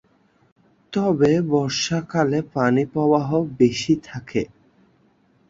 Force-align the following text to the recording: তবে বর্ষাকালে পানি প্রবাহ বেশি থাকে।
তবে 0.93 1.31
বর্ষাকালে 1.49 2.39
পানি 2.53 2.83
প্রবাহ 2.93 3.29
বেশি 3.59 3.93
থাকে। 4.03 4.41